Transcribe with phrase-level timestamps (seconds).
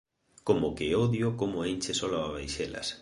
[0.43, 2.87] Como que odio como enches o lavavaixelas.